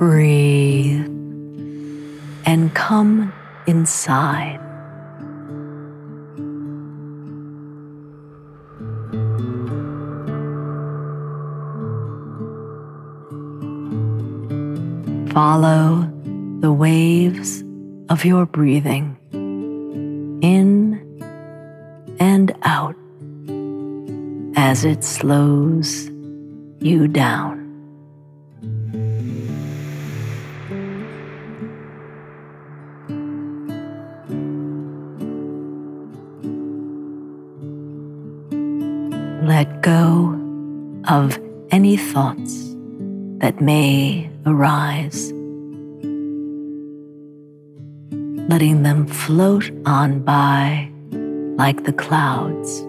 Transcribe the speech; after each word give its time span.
Breathe 0.00 1.04
and 2.46 2.74
come 2.74 3.34
inside. 3.66 4.58
Follow 15.34 16.10
the 16.60 16.72
waves 16.72 17.62
of 18.08 18.24
your 18.24 18.46
breathing 18.46 19.18
in 20.42 20.96
and 22.18 22.56
out 22.62 22.96
as 24.56 24.86
it 24.86 25.04
slows 25.04 26.08
you 26.80 27.06
down. 27.06 27.59
Of 41.10 41.40
any 41.72 41.96
thoughts 41.96 42.76
that 43.38 43.60
may 43.60 44.30
arise, 44.46 45.32
letting 48.48 48.84
them 48.84 49.08
float 49.08 49.72
on 49.86 50.20
by 50.20 50.88
like 51.58 51.82
the 51.82 51.92
clouds. 51.92 52.82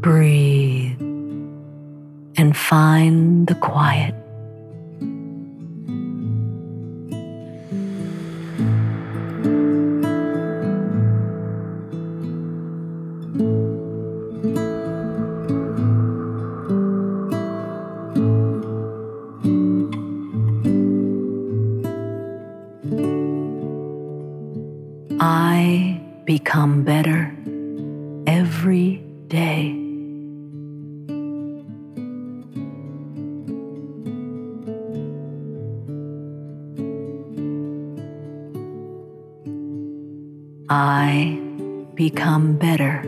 Breathe 0.00 1.00
and 2.36 2.56
find 2.56 3.46
the 3.46 3.54
quiet. 3.54 4.17
Every 28.48 28.96
day. 29.26 29.74
I 40.70 41.38
become 41.94 42.56
better 42.56 43.04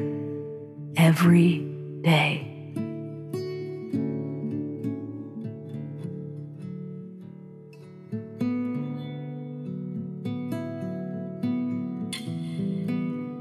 every 0.99 1.65
day. 2.03 2.47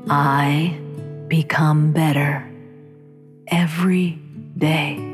I 0.10 0.80
become 1.29 1.93
better 1.93 2.43
every 3.47 4.17
day. 4.57 5.08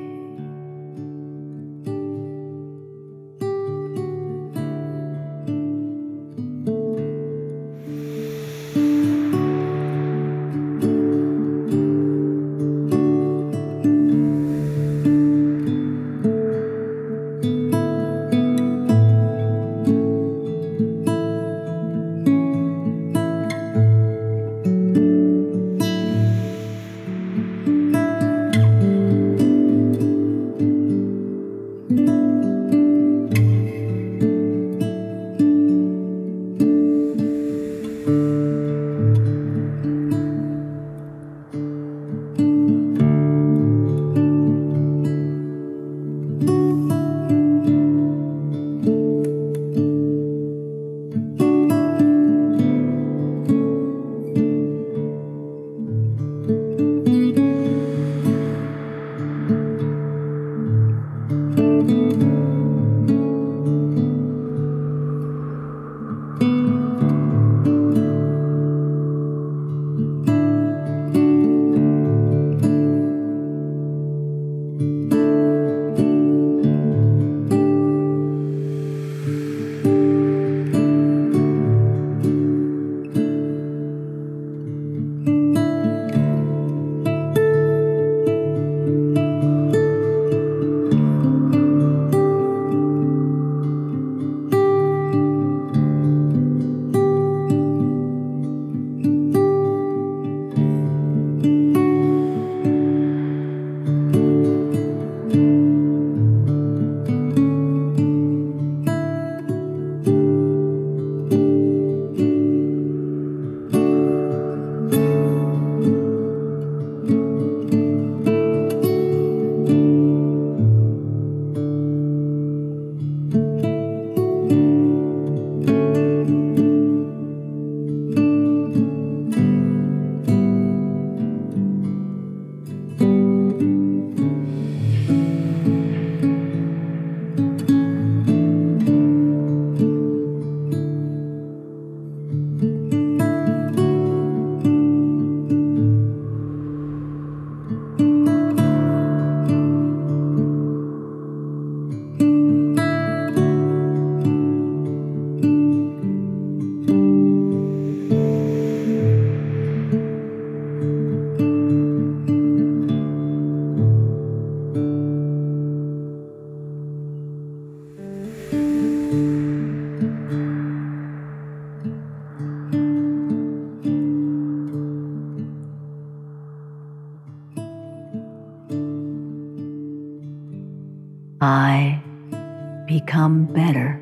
Become 182.85 183.45
better 183.45 183.99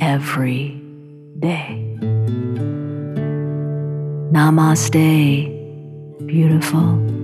every 0.00 0.80
day. 1.38 1.96
Namaste, 4.32 5.48
beautiful. 6.26 7.23